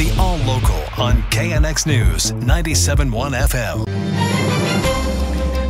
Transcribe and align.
The 0.00 0.10
All 0.18 0.38
Local 0.38 0.78
on 0.96 1.20
KNX 1.24 1.86
News 1.86 2.32
97.1 2.32 3.36
FM. 3.38 3.84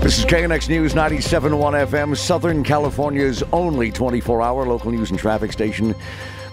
This 0.00 0.20
is 0.20 0.24
KNX 0.24 0.68
News 0.68 0.94
97.1 0.94 1.50
FM, 1.88 2.16
Southern 2.16 2.62
California's 2.62 3.42
only 3.52 3.90
24 3.90 4.40
hour 4.40 4.64
local 4.68 4.92
news 4.92 5.10
and 5.10 5.18
traffic 5.18 5.52
station. 5.52 5.96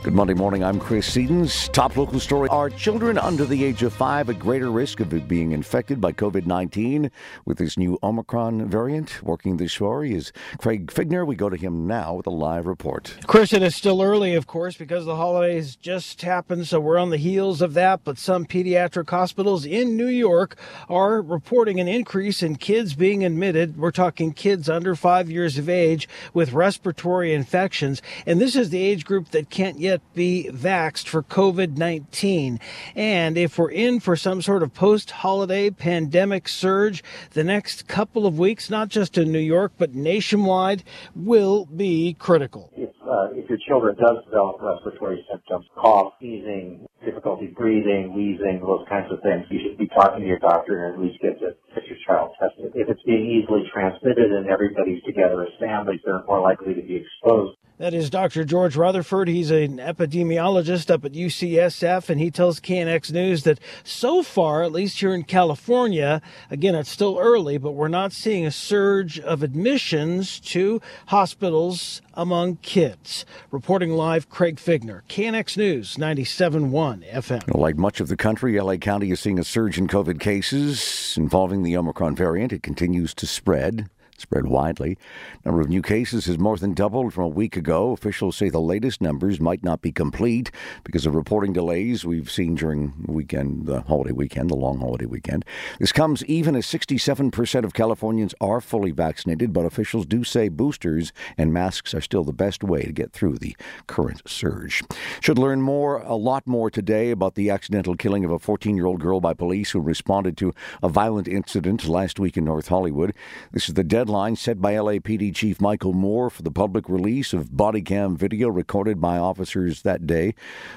Good 0.04 0.14
Monday 0.14 0.36
morning. 0.36 0.64
I'm 0.64 0.80
Chris 0.80 1.10
Sedens. 1.10 1.70
Top 1.74 1.98
local 1.98 2.20
story. 2.20 2.48
Are 2.50 2.70
children 2.70 3.18
under 3.18 3.46
the 3.46 3.66
age 3.66 3.84
of 3.84 3.92
five 3.92 4.30
at 4.30 4.40
greater 4.40 4.72
risk 4.72 5.02
of 5.02 5.28
being 5.28 5.52
infected 5.52 6.00
by 6.00 6.14
COVID 6.14 6.46
19 6.46 7.12
with 7.46 7.58
this 7.58 7.78
new 7.78 7.98
Omicron 8.04 8.70
variant? 8.70 9.22
Working 9.24 9.58
this 9.58 9.74
story 9.74 10.14
is 10.14 10.32
Craig 10.60 10.88
Fiegener. 10.88 11.26
We 11.26 11.36
go 11.36 11.50
to 11.50 11.58
him 11.58 11.88
now 11.88 12.14
with 12.14 12.28
a 12.28 12.32
live 12.32 12.68
report. 12.68 13.18
Chris, 13.26 13.52
it 13.52 13.64
is 13.64 13.76
still 13.76 14.02
early, 14.02 14.34
of 14.36 14.48
course, 14.48 14.78
because 14.78 15.04
the 15.06 15.16
holidays 15.16 15.76
just 15.76 16.22
happened, 16.22 16.68
so 16.68 16.80
we're 16.80 17.00
on 17.00 17.10
the 17.10 17.18
heels 17.18 17.62
of 17.62 17.74
that. 17.74 18.06
But 18.06 18.18
some 18.18 18.46
pediatric 18.46 19.10
hospitals 19.10 19.66
in 19.66 19.98
New 19.98 20.08
York 20.08 20.58
are 20.88 21.22
reporting 21.22 21.80
an 21.82 21.88
increase 21.90 22.42
in 22.42 22.56
kids 22.56 22.94
being 22.94 23.26
admitted. 23.26 23.78
We're 23.78 23.92
talking 23.92 24.32
kids 24.32 24.70
under 24.70 24.96
five 24.96 25.30
years 25.30 25.58
of 25.58 25.68
age 25.68 26.08
with 26.34 26.54
respiratory 26.54 27.34
infections. 27.34 28.02
And 28.26 28.40
this 28.40 28.56
is 28.56 28.70
the 28.70 28.82
age 28.82 29.04
group 29.04 29.32
that 29.32 29.50
can't 29.50 29.80
yet 29.80 29.87
be 30.14 30.50
vaxxed 30.52 31.08
for 31.08 31.24
COVID 31.24 31.78
19. 31.78 32.60
And 32.96 33.38
if 33.38 33.58
we're 33.58 33.72
in 33.72 34.00
for 34.00 34.16
some 34.16 34.42
sort 34.42 34.64
of 34.64 34.74
post 34.74 35.12
holiday 35.12 35.70
pandemic 35.70 36.48
surge, 36.48 37.04
the 37.32 37.44
next 37.44 37.88
couple 37.88 38.26
of 38.26 38.38
weeks, 38.38 38.70
not 38.70 38.90
just 38.90 39.18
in 39.18 39.32
New 39.32 39.40
York, 39.40 39.74
but 39.78 39.96
nationwide, 39.96 40.84
will 41.16 41.66
be 41.66 42.16
critical. 42.20 42.72
If, 42.76 42.90
uh, 43.02 43.30
if 43.34 43.50
your 43.50 43.60
children 43.68 43.96
does 43.96 44.24
develop 44.26 44.62
respiratory 44.62 45.26
symptoms, 45.32 45.66
cough, 45.76 46.14
sneezing, 46.20 46.88
difficulty 47.04 47.48
breathing, 47.48 48.14
wheezing, 48.14 48.60
those 48.62 48.86
kinds 48.90 49.12
of 49.12 49.22
things, 49.22 49.46
you 49.50 49.60
should 49.64 49.78
be 49.78 49.88
talking 49.88 50.22
to 50.22 50.28
your 50.28 50.40
doctor 50.40 50.86
and 50.86 50.96
at 50.96 51.02
least 51.02 51.22
get, 51.22 51.40
the, 51.40 51.56
get 51.74 51.86
your 51.88 51.98
child 52.06 52.32
tested. 52.40 52.72
If 52.76 52.90
it's 52.90 53.04
being 53.04 53.26
easily 53.26 53.64
transmitted 53.74 54.32
and 54.32 54.48
everybody's 54.48 55.04
together 55.04 55.44
as 55.44 55.54
families, 55.60 56.02
they're 56.04 56.24
more 56.26 56.42
likely 56.42 56.74
to 56.74 56.82
be 56.82 56.96
exposed. 56.96 57.58
That 57.80 57.94
is 57.94 58.10
Dr. 58.10 58.44
George 58.44 58.76
Rutherford. 58.76 59.28
He's 59.28 59.52
an 59.52 59.78
epidemiologist 59.78 60.90
up 60.90 61.06
at 61.06 61.12
UCSF, 61.12 62.10
and 62.10 62.20
he 62.20 62.32
tells 62.32 62.60
KNX 62.60 63.12
News 63.12 63.44
that 63.44 63.60
so 63.84 64.24
far, 64.24 64.64
at 64.64 64.72
least 64.72 65.00
here 65.00 65.14
in 65.14 65.22
California, 65.22 66.20
again, 66.50 66.74
it's 66.74 66.90
still 66.90 67.20
early, 67.20 67.60
but 67.60 67.74
we're 67.74 67.88
not 67.88 68.14
seeing 68.14 68.48
a 68.48 68.52
surge 68.52 69.20
of 69.20 69.44
admissions 69.44 70.40
to 70.40 70.82
hospitals 71.10 72.02
among 72.16 72.56
kids. 72.58 73.26
Reporting 73.52 73.92
live, 73.92 74.28
Craig 74.28 74.56
Fiegener, 74.56 75.04
KNX 75.08 75.56
News, 75.56 75.98
97.1 75.98 77.08
FM. 77.14 77.56
Like 77.56 77.78
much 77.78 78.00
of 78.00 78.08
the 78.08 78.18
country, 78.18 78.60
LA 78.60 78.78
County 78.78 79.12
is 79.12 79.20
seeing 79.20 79.38
a 79.38 79.44
surge 79.44 79.78
in 79.78 79.88
COVID 79.88 80.20
cases 80.20 81.14
involving 81.16 81.62
the 81.62 81.78
Omicron 81.78 82.16
variant. 82.16 82.52
It 82.52 82.64
continues 82.64 83.14
to 83.14 83.28
spread 83.28 83.88
spread 84.18 84.48
widely. 84.48 84.98
Number 85.46 85.62
of 85.62 85.70
new 85.70 85.82
cases 85.82 86.26
has 86.26 86.38
more 86.38 86.58
than 86.58 86.74
doubled 86.74 87.14
from 87.14 87.24
a 87.24 87.30
week 87.30 87.56
ago. 87.56 87.92
Officials 87.92 88.36
say 88.36 88.50
the 88.50 88.60
latest 88.60 89.02
numbers 89.02 89.40
might 89.40 89.64
not 89.64 89.82
be 89.82 89.92
complete 89.92 90.52
because 90.84 91.06
of 91.06 91.16
reporting 91.16 91.54
delays 91.54 92.04
we've 92.04 92.30
seen 92.30 92.56
during 92.56 92.94
the 93.06 93.12
weekend, 93.12 93.68
the 93.68 93.82
holiday 93.82 94.12
weekend, 94.12 94.50
the 94.50 94.56
long 94.56 94.80
holiday 94.80 95.06
weekend. 95.06 95.46
This 95.80 95.92
comes 95.92 96.26
even 96.26 96.56
as 96.56 96.66
67% 96.66 97.64
of 97.64 97.74
Californians 97.74 98.34
are 98.42 98.60
fully 98.60 98.92
vaccinated, 98.92 99.54
but 99.54 99.66
officials 99.66 100.06
do 100.06 100.24
say 100.24 100.50
boosters 100.50 101.14
and 101.38 101.54
masks 101.54 101.94
are 101.94 102.02
still 102.02 102.24
the 102.24 102.34
best 102.34 102.64
way 102.64 102.82
to 102.82 102.92
get 102.92 103.12
through 103.14 103.38
the 103.38 103.56
current 103.86 104.22
surge. 104.28 104.84
Should 105.22 105.38
learn 105.38 105.62
more, 105.62 105.98
a 106.02 106.16
lot 106.16 106.48
more 106.48 106.70
today 106.70 107.12
about 107.12 107.36
the 107.36 107.50
accidental 107.50 107.96
killing 107.96 108.26
of 108.26 108.32
a 108.32 108.40
14-year-old 108.40 109.00
girl 109.00 109.22
by 109.22 109.34
police 109.34 109.72
who 109.72 109.80
responded 109.80 110.38
to 110.38 110.54
a 110.82 110.90
violent 110.90 111.28
incident 111.28 111.88
last 111.88 112.20
week 112.20 112.36
in 112.36 112.46
North 112.46 112.68
Hollywood. 112.68 113.14
This 113.52 113.70
is 113.70 113.76
the 113.76 113.84
deadline 113.84 114.07
deadline 114.08 114.38
set 114.38 114.62
by 114.62 114.72
LAPD 114.72 115.36
Chief 115.36 115.60
Michel 115.60 115.92
Moore 115.92 116.30
for 116.30 116.42
the 116.42 116.50
public 116.50 116.88
release 116.88 117.34
of 117.34 117.58
body 117.58 117.82
cam 117.82 118.16
video 118.16 118.48
recorded 118.48 119.02
by 119.02 119.18
officers 119.18 119.82
that 119.82 120.08
day. 120.08 120.34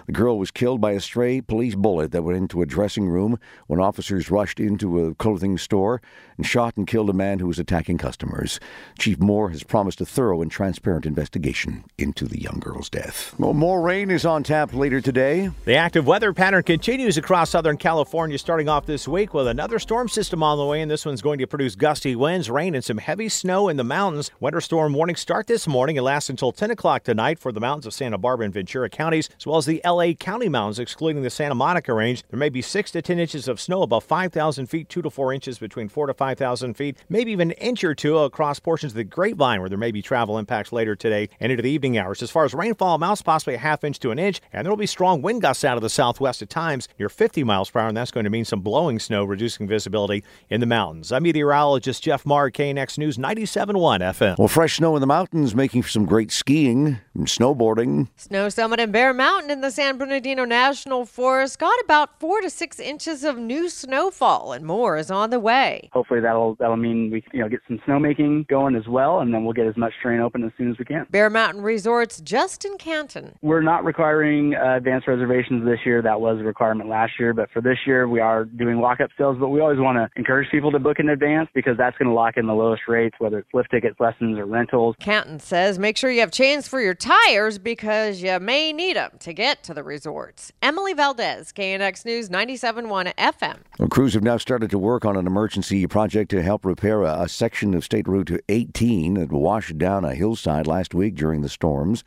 The 0.07 0.13
girl 0.13 0.37
was 0.37 0.51
killed 0.51 0.81
by 0.81 0.93
a 0.93 1.01
stray 1.01 1.41
police 1.41 1.77
bullet 1.77 2.11
that 2.11 2.25
went 2.25 2.39
into 2.39 2.61
a 2.61 2.67
dressing 2.67 3.09
room 3.09 3.39
when 3.69 3.79
officers 3.79 4.33
rushed 4.33 4.59
into 4.59 5.07
a 5.07 5.15
clothing 5.15 5.59
store 5.59 6.03
and 6.37 6.45
shot 6.45 6.77
and 6.77 6.89
killed 6.89 7.09
a 7.09 7.13
man 7.13 7.39
who 7.39 7.47
was 7.47 7.61
attacking 7.61 7.99
customers. 7.99 8.59
Chief 8.99 9.21
Moore 9.21 9.51
has 9.51 9.63
promised 9.63 10.01
a 10.01 10.07
thorough 10.07 10.43
and 10.43 10.51
transparent 10.51 11.07
investigation 11.07 11.85
into 11.99 12.25
the 12.25 12.41
young 12.41 12.59
girl's 12.59 12.91
death. 12.91 13.33
Well, 13.39 13.55
more 13.55 13.81
rain 13.81 14.11
is 14.11 14.25
on 14.25 14.43
tap 14.43 14.75
later 14.75 15.01
today. 15.01 15.51
The 15.67 15.77
active 15.77 16.05
weather 16.05 16.33
pattern 16.33 16.65
continues 16.65 17.17
across 17.17 17.51
Southern 17.51 17.77
California 17.77 18.39
starting 18.39 18.69
off 18.69 18.87
this 18.87 19.07
week 19.07 19.35
with 19.35 19.47
another 19.47 19.79
storm 19.79 20.09
system 20.09 20.43
on 20.43 20.59
the 20.59 20.65
way, 20.65 20.81
and 20.81 20.91
this 20.91 21.07
one's 21.07 21.23
going 21.23 21.39
to 21.39 21.47
produce 21.47 21.77
gusty 21.77 22.17
winds, 22.17 22.51
rain, 22.51 22.75
and 22.75 22.83
some 22.83 22.99
heavy 22.99 23.20
snow 23.29 23.69
in 23.69 23.77
the 23.77 23.85
mountains. 23.85 24.31
Winter 24.41 24.61
storm 24.61 24.93
warning 24.95 25.17
start 25.17 25.47
this 25.47 25.67
morning 25.67 25.99
and 25.99 26.05
lasts 26.05 26.31
until 26.31 26.53
10 26.53 26.71
o'clock 26.71 27.05
tonight 27.05 27.39
for 27.39 27.53
the 27.53 27.61
mountains 27.61 27.87
of 27.87 27.93
Santa 27.93 28.19
Barbara 28.19 28.47
and 28.47 28.55
Ventura 28.55 28.89
counties, 28.89 29.29
as 29.39 29.47
well 29.47 29.59
as 29.59 29.67
the 29.67 29.81
LA 29.85 30.13
County 30.13 30.49
mountains, 30.49 30.79
excluding 30.79 31.23
the 31.23 31.31
Santa 31.31 31.55
Monica 31.55 31.93
range. 31.93 32.23
There 32.31 32.39
may 32.39 32.49
be 32.49 32.63
6 32.63 32.91
to 32.93 33.03
10 33.03 33.19
inches 33.19 33.49
of 33.49 33.61
snow 33.61 33.83
above 33.83 34.05
5,000 34.05 34.67
feet, 34.67 34.89
2 34.89 35.03
to 35.03 35.11
4 35.11 35.33
inches 35.33 35.59
between 35.59 35.89
4 35.89 36.07
to 36.07 36.15
5,000 36.15 36.75
feet, 36.75 36.97
maybe 37.09 37.33
even 37.33 37.51
an 37.51 37.57
inch 37.59 37.85
or 37.85 37.95
two 37.95 38.19
across 38.19 38.61
portions 38.61 38.93
of 38.93 38.97
the 38.97 39.05
Grapevine, 39.05 39.61
where 39.61 39.69
there 39.69 39.79
may 39.79 39.91
be 39.91 40.03
travel 40.03 40.39
impacts 40.39 40.73
later 40.73 40.97
today 40.97 41.29
and 41.41 41.53
into 41.53 41.63
the 41.63 41.71
evening 41.71 41.99
hours. 41.99 42.23
As 42.23 42.31
far 42.31 42.45
as 42.45 42.55
rainfall 42.55 42.95
amounts, 42.95 43.23
possibly 43.23 43.55
a 43.55 43.59
half 43.59 43.85
inch 43.85 43.99
to 44.01 44.11
an 44.11 44.19
inch, 44.19 44.41
and 44.53 44.65
there 44.65 44.73
will 44.73 44.77
be 44.77 44.87
strong 44.87 45.23
wind 45.23 45.43
gusts 45.43 45.65
out 45.65 45.77
of 45.77 45.83
the 45.83 45.91
southwest 45.91 46.43
at 46.43 46.51
times 46.51 46.89
near 46.99 47.09
50 47.09 47.45
miles 47.45 47.71
per 47.71 47.81
hour, 47.81 47.89
and 47.89 47.97
that's 47.97 48.11
going 48.11 48.25
to 48.25 48.31
mean 48.31 48.45
some 48.45 48.61
blowing 48.61 48.99
snow, 48.99 49.25
reducing 49.25 49.67
visibility 49.67 50.25
in 50.49 50.61
the 50.61 50.67
mountains. 50.67 51.13
I'm 51.13 51.23
meteorologist 51.23 52.03
Jeff 52.03 52.25
Marr, 52.25 52.51
KNX 52.51 52.99
News 52.99 53.10
97.1 53.19 54.01
FM. 54.01 54.39
Well, 54.39 54.49
fresh 54.49 54.77
snow 54.77 54.97
in 54.97 55.01
the 55.01 55.07
mountains 55.07 55.55
making 55.55 55.83
for 55.83 55.89
some 55.89 56.05
great 56.05 56.31
skiing 56.31 56.99
and 57.15 57.27
snowboarding. 57.27 58.09
Snow 58.17 58.49
Summit 58.49 58.81
and 58.81 58.93
Bear 58.93 59.13
Mountain 59.13 59.51
in 59.51 59.61
the 59.61 59.71
San 59.71 59.99
Bernardino 59.99 60.45
National 60.45 61.05
Forest 61.05 61.59
got 61.59 61.79
about 61.85 62.19
four 62.21 62.41
to 62.41 62.51
six 62.51 62.79
inches 62.79 63.25
of 63.25 63.39
new 63.39 63.69
snowfall, 63.69 64.53
and 64.53 64.65
more 64.65 64.97
is 64.97 65.11
on 65.11 65.31
the 65.31 65.41
way. 65.41 65.91
Hopefully 65.93 66.21
that'll 66.21 66.55
that'll 66.57 66.77
mean 66.77 67.11
we 67.11 67.25
you 67.33 67.41
know 67.41 67.49
get 67.49 67.61
some 67.67 67.79
snowmaking 67.87 68.47
going 68.49 68.77
as 68.77 68.87
well, 68.89 69.21
and 69.21 69.33
then 69.33 69.45
we'll 69.45 69.53
get 69.53 69.67
as 69.67 69.77
much 69.77 69.93
terrain 70.03 70.21
open 70.21 70.45
as 70.45 70.53
soon 70.57 70.71
as 70.71 70.79
we 70.79 70.85
can. 70.85 71.07
Bear 71.11 71.31
Mountain 71.31 71.63
Resorts 71.63 72.21
Justin 72.21 72.77
Kanton. 72.79 73.35
We're 73.43 73.63
not 73.63 73.85
requiring 73.85 74.55
uh, 74.55 74.77
advanced 74.77 75.09
reservations 75.09 75.65
this 75.65 75.81
year. 75.85 76.03
That 76.03 76.21
was 76.21 76.39
a 76.41 76.45
requirement 76.45 76.89
last 76.89 77.13
year, 77.19 77.33
but 77.35 77.51
for 77.51 77.61
this 77.61 77.79
year 77.87 78.09
we 78.09 78.21
are 78.21 78.45
doing 78.45 78.81
walk-up 78.81 79.11
sales. 79.19 79.37
But 79.39 79.49
we 79.49 79.61
always 79.61 79.79
want 79.79 79.97
to 79.97 80.09
encourage 80.17 80.51
people 80.51 80.71
to 80.73 80.79
book 80.79 80.99
in 80.99 81.09
advance 81.09 81.49
because 81.55 81.77
that's 81.77 81.97
going 81.99 82.09
to 82.09 82.15
lock 82.15 82.37
in 82.37 82.47
the 82.47 82.55
lowest 82.55 82.83
rates, 83.01 83.17
whether 83.19 83.39
it's 83.39 83.49
lift 83.55 83.71
tickets, 83.71 83.99
lessons, 83.99 84.39
or 84.39 84.45
rentals. 84.45 84.95
Kanton 85.01 85.41
says 85.41 85.79
make 85.79 85.97
sure 85.97 86.11
you 86.11 86.21
have 86.21 86.31
chains 86.31 86.69
for 86.69 86.81
your 86.81 86.95
tires 86.95 87.59
because 87.59 88.23
you 88.23 88.39
may 88.41 88.73
need 88.73 88.97
them 88.97 89.13
to 89.21 89.33
get 89.33 89.63
to 89.65 89.75
the 89.75 89.83
resorts. 89.83 90.53
Emily 90.63 90.93
Valdez, 90.93 91.53
KNX 91.53 92.05
News 92.05 92.29
97.1 92.29 93.15
FM. 93.15 93.59
Well, 93.79 93.89
crews 93.89 94.15
have 94.15 94.23
now 94.23 94.37
started 94.37 94.71
to 94.71 94.79
work 94.79 95.05
on 95.05 95.17
an 95.17 95.27
emergency 95.27 95.87
project 95.87 96.31
to 96.33 96.43
help 96.43 96.65
repair 96.65 97.03
a, 97.03 97.23
a 97.23 97.29
section 97.29 97.75
of 97.75 97.85
State 97.85 98.07
Route 98.07 98.43
18 98.49 99.15
that 99.15 99.33
washed 99.33 99.79
down 99.79 100.05
a 100.05 100.15
hillside 100.15 100.67
last 100.67 100.95
week 100.95 101.15
during 101.15 101.41
the 101.41 101.49
storms. 101.49 102.05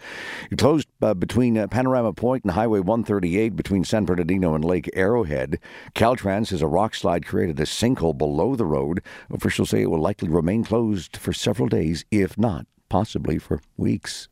It 0.51 0.59
closed 0.59 0.87
uh, 1.01 1.13
between 1.13 1.57
uh, 1.57 1.67
Panorama 1.67 2.13
Point 2.13 2.43
and 2.43 2.51
Highway 2.51 2.79
138 2.79 3.55
between 3.55 3.83
San 3.83 4.05
Bernardino 4.05 4.53
and 4.53 4.63
Lake 4.63 4.89
Arrowhead. 4.93 5.59
Caltrans 5.95 6.47
says 6.47 6.61
a 6.61 6.67
rock 6.67 6.93
slide 6.93 7.25
created 7.25 7.59
a 7.59 7.63
sinkhole 7.63 8.17
below 8.17 8.55
the 8.55 8.65
road. 8.65 9.01
Officials 9.31 9.71
say 9.71 9.81
it 9.81 9.89
will 9.89 9.99
likely 9.99 10.29
remain 10.29 10.63
closed 10.63 10.82
for 11.17 11.33
several 11.33 11.67
days, 11.67 12.05
if 12.11 12.37
not 12.37 12.65
possibly 12.93 13.39
for 13.39 13.59
weeks. 13.75 14.27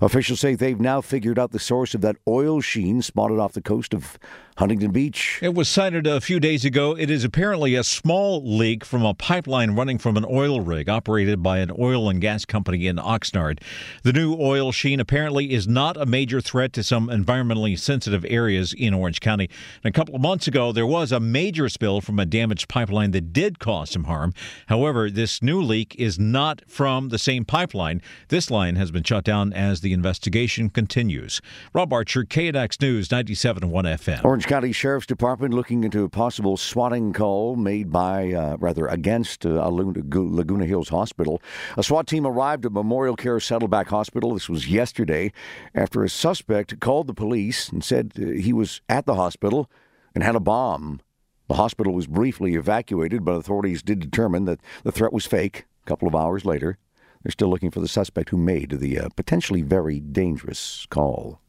Officials 0.00 0.40
say 0.40 0.54
they've 0.54 0.80
now 0.80 1.02
figured 1.02 1.38
out 1.38 1.50
the 1.52 1.58
source 1.58 1.94
of 1.94 2.00
that 2.00 2.16
oil 2.26 2.62
sheen 2.62 3.02
spotted 3.02 3.38
off 3.38 3.52
the 3.52 3.60
coast 3.60 3.92
of 3.92 4.18
Huntington 4.58 4.90
Beach. 4.90 5.38
It 5.40 5.54
was 5.54 5.68
cited 5.68 6.06
a 6.06 6.20
few 6.20 6.38
days 6.38 6.64
ago. 6.64 6.96
It 6.96 7.10
is 7.10 7.24
apparently 7.24 7.74
a 7.74 7.84
small 7.84 8.42
leak 8.44 8.84
from 8.84 9.04
a 9.04 9.14
pipeline 9.14 9.72
running 9.72 9.98
from 9.98 10.16
an 10.16 10.26
oil 10.28 10.60
rig 10.60 10.88
operated 10.88 11.42
by 11.42 11.58
an 11.58 11.70
oil 11.78 12.08
and 12.10 12.20
gas 12.20 12.44
company 12.44 12.86
in 12.86 12.96
Oxnard. 12.96 13.60
The 14.02 14.12
new 14.12 14.36
oil 14.38 14.70
sheen 14.72 15.00
apparently 15.00 15.52
is 15.52 15.66
not 15.66 15.96
a 15.96 16.04
major 16.04 16.40
threat 16.40 16.72
to 16.74 16.82
some 16.82 17.08
environmentally 17.08 17.78
sensitive 17.78 18.26
areas 18.28 18.74
in 18.74 18.92
Orange 18.92 19.20
County. 19.20 19.48
And 19.82 19.94
a 19.94 19.96
couple 19.96 20.14
of 20.14 20.20
months 20.20 20.46
ago, 20.46 20.72
there 20.72 20.86
was 20.86 21.10
a 21.12 21.20
major 21.20 21.68
spill 21.68 22.00
from 22.00 22.18
a 22.18 22.26
damaged 22.26 22.68
pipeline 22.68 23.12
that 23.12 23.32
did 23.32 23.58
cause 23.58 23.90
some 23.90 24.04
harm. 24.04 24.34
However, 24.66 25.10
this 25.10 25.42
new 25.42 25.62
leak 25.62 25.94
is 25.96 26.18
not 26.18 26.62
from 26.66 27.08
the 27.08 27.18
same 27.18 27.44
pipeline. 27.44 28.02
This 28.28 28.50
line 28.50 28.76
has 28.76 28.90
been 28.90 29.04
shut 29.04 29.24
down 29.24 29.52
as 29.52 29.80
the 29.80 29.92
investigation 29.92 30.68
continues. 30.70 31.40
Rob 31.72 31.92
Archer, 31.92 32.24
KNX 32.24 32.80
News, 32.82 33.08
97.1 33.08 33.70
FM. 33.70 34.24
Orange 34.24 34.39
County 34.46 34.72
Sheriff's 34.72 35.06
Department 35.06 35.54
looking 35.54 35.84
into 35.84 36.04
a 36.04 36.08
possible 36.08 36.56
swatting 36.56 37.12
call 37.12 37.56
made 37.56 37.90
by, 37.92 38.32
uh, 38.32 38.56
rather, 38.58 38.86
against 38.86 39.44
uh, 39.44 39.68
Laguna 39.68 40.66
Hills 40.66 40.88
Hospital. 40.88 41.42
A 41.76 41.82
SWAT 41.82 42.06
team 42.06 42.26
arrived 42.26 42.64
at 42.64 42.72
Memorial 42.72 43.16
Care 43.16 43.40
Saddleback 43.40 43.88
Hospital. 43.88 44.34
This 44.34 44.48
was 44.48 44.68
yesterday 44.68 45.32
after 45.74 46.02
a 46.04 46.08
suspect 46.08 46.80
called 46.80 47.06
the 47.06 47.14
police 47.14 47.68
and 47.68 47.82
said 47.82 48.12
uh, 48.16 48.26
he 48.40 48.52
was 48.52 48.80
at 48.88 49.06
the 49.06 49.16
hospital 49.16 49.70
and 50.14 50.24
had 50.24 50.36
a 50.36 50.40
bomb. 50.40 51.00
The 51.48 51.54
hospital 51.54 51.92
was 51.92 52.06
briefly 52.06 52.54
evacuated, 52.54 53.24
but 53.24 53.32
authorities 53.32 53.82
did 53.82 54.00
determine 54.00 54.44
that 54.44 54.60
the 54.84 54.92
threat 54.92 55.12
was 55.12 55.26
fake 55.26 55.66
a 55.84 55.88
couple 55.88 56.06
of 56.06 56.14
hours 56.14 56.44
later. 56.44 56.78
They're 57.22 57.32
still 57.32 57.50
looking 57.50 57.70
for 57.70 57.80
the 57.80 57.88
suspect 57.88 58.30
who 58.30 58.36
made 58.36 58.70
the 58.70 58.98
uh, 58.98 59.08
potentially 59.16 59.62
very 59.62 60.00
dangerous 60.00 60.86
call. 60.90 61.40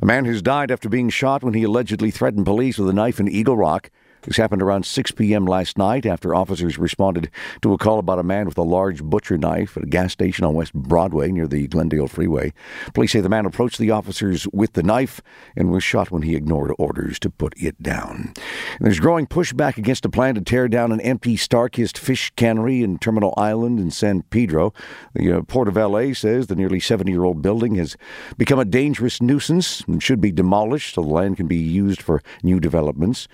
A 0.00 0.06
man 0.06 0.24
who's 0.24 0.42
died 0.42 0.70
after 0.70 0.88
being 0.88 1.10
shot 1.10 1.42
when 1.42 1.54
he 1.54 1.62
allegedly 1.62 2.10
threatened 2.10 2.44
police 2.44 2.78
with 2.78 2.88
a 2.88 2.92
knife 2.92 3.20
in 3.20 3.28
Eagle 3.28 3.56
Rock 3.56 3.90
this 4.22 4.36
happened 4.36 4.62
around 4.62 4.84
6 4.84 5.10
p.m. 5.12 5.46
last 5.46 5.78
night 5.78 6.06
after 6.06 6.34
officers 6.34 6.78
responded 6.78 7.30
to 7.62 7.72
a 7.72 7.78
call 7.78 7.98
about 7.98 8.18
a 8.18 8.22
man 8.22 8.46
with 8.46 8.58
a 8.58 8.62
large 8.62 9.02
butcher 9.02 9.38
knife 9.38 9.76
at 9.76 9.84
a 9.84 9.86
gas 9.86 10.12
station 10.12 10.44
on 10.44 10.54
West 10.54 10.74
Broadway 10.74 11.30
near 11.30 11.46
the 11.46 11.66
Glendale 11.68 12.08
Freeway. 12.08 12.52
Police 12.94 13.12
say 13.12 13.20
the 13.20 13.28
man 13.28 13.46
approached 13.46 13.78
the 13.78 13.90
officers 13.90 14.46
with 14.52 14.74
the 14.74 14.82
knife 14.82 15.20
and 15.56 15.70
was 15.70 15.82
shot 15.82 16.10
when 16.10 16.22
he 16.22 16.36
ignored 16.36 16.72
orders 16.78 17.18
to 17.20 17.30
put 17.30 17.54
it 17.56 17.82
down. 17.82 18.32
And 18.78 18.86
there's 18.86 19.00
growing 19.00 19.26
pushback 19.26 19.76
against 19.78 20.04
a 20.04 20.10
plan 20.10 20.34
to 20.34 20.40
tear 20.40 20.68
down 20.68 20.92
an 20.92 21.00
empty 21.00 21.36
Starkist 21.36 21.96
fish 21.96 22.30
cannery 22.36 22.82
in 22.82 22.98
Terminal 22.98 23.34
Island 23.36 23.78
in 23.78 23.90
San 23.90 24.22
Pedro. 24.22 24.72
The 25.14 25.38
uh, 25.38 25.42
Port 25.42 25.68
of 25.68 25.76
LA 25.76 26.12
says 26.12 26.46
the 26.46 26.56
nearly 26.56 26.80
70 26.80 27.10
year 27.10 27.24
old 27.24 27.42
building 27.42 27.76
has 27.76 27.96
become 28.36 28.58
a 28.58 28.64
dangerous 28.64 29.22
nuisance 29.22 29.80
and 29.82 30.02
should 30.02 30.20
be 30.20 30.32
demolished 30.32 30.94
so 30.94 31.02
the 31.02 31.08
land 31.08 31.36
can 31.36 31.46
be 31.46 31.56
used 31.56 32.02
for 32.02 32.22
new 32.42 32.60
developments. 32.60 33.28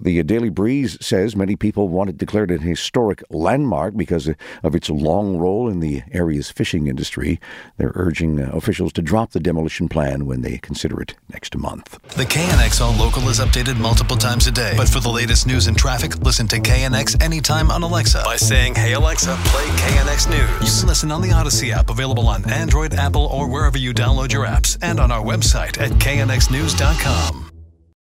The 0.00 0.18
Daily 0.30 0.48
Breeze 0.48 0.96
says 1.04 1.34
many 1.34 1.56
people 1.56 1.88
want 1.88 2.08
it 2.08 2.16
declared 2.16 2.52
an 2.52 2.60
historic 2.60 3.20
landmark 3.30 3.96
because 3.96 4.30
of 4.62 4.76
its 4.76 4.88
long 4.88 5.36
role 5.36 5.68
in 5.68 5.80
the 5.80 6.04
area's 6.12 6.52
fishing 6.52 6.86
industry. 6.86 7.40
They're 7.78 7.90
urging 7.96 8.40
uh, 8.40 8.48
officials 8.52 8.92
to 8.92 9.02
drop 9.02 9.32
the 9.32 9.40
demolition 9.40 9.88
plan 9.88 10.26
when 10.26 10.42
they 10.42 10.58
consider 10.58 11.02
it 11.02 11.16
next 11.32 11.56
month. 11.56 12.00
The 12.14 12.22
KNX 12.22 12.80
All 12.80 12.94
Local 12.94 13.28
is 13.28 13.40
updated 13.40 13.80
multiple 13.80 14.16
times 14.16 14.46
a 14.46 14.52
day. 14.52 14.74
But 14.76 14.88
for 14.88 15.00
the 15.00 15.08
latest 15.08 15.48
news 15.48 15.66
and 15.66 15.76
traffic, 15.76 16.16
listen 16.18 16.46
to 16.46 16.60
KNX 16.60 17.20
anytime 17.20 17.72
on 17.72 17.82
Alexa 17.82 18.22
by 18.24 18.36
saying, 18.36 18.76
Hey 18.76 18.92
Alexa, 18.92 19.36
play 19.46 19.64
KNX 19.64 20.30
News. 20.30 20.74
You 20.76 20.80
can 20.82 20.88
listen 20.88 21.10
on 21.10 21.22
the 21.22 21.30
Audacy 21.30 21.72
app, 21.72 21.90
available 21.90 22.28
on 22.28 22.48
Android, 22.48 22.94
Apple, 22.94 23.26
or 23.26 23.50
wherever 23.50 23.78
you 23.78 23.92
download 23.92 24.32
your 24.32 24.46
apps, 24.46 24.78
and 24.80 25.00
on 25.00 25.10
our 25.10 25.24
website 25.24 25.80
at 25.80 25.90
knxnews.com. 25.90 27.49